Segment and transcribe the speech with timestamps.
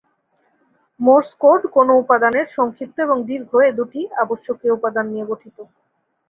[0.99, 5.57] Morse code কোন উপাদানের "সংক্ষিপ্ত এবং দীর্ঘ" এ দুটি আবশ্যকীয় উপাদান নিয়ে গঠিত।